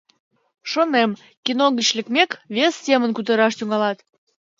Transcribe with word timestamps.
Шонем, 0.71 1.11
кино 1.45 1.65
гыч 1.77 1.87
лекмек, 1.97 2.31
вес 2.55 2.73
семын 2.85 3.09
кутыраш 3.13 3.53
тӱҥалат. 3.55 3.97